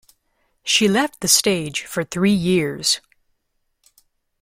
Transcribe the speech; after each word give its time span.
She 0.63 0.87
left 0.87 1.21
the 1.21 1.27
stage 1.27 1.83
for 1.83 2.03
three 2.03 2.33
years. 2.33 3.01